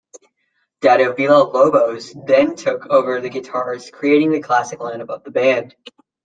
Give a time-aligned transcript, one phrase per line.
[0.79, 5.75] Dado Villa-Lobos then took over the guitars, creating the classic line-up of the band.